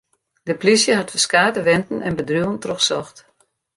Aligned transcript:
De 0.43 0.53
polysje 0.59 0.93
hat 0.95 1.09
ferskate 1.11 1.61
wenten 1.63 2.01
en 2.01 2.15
bedriuwen 2.15 2.59
trochsocht. 2.59 3.17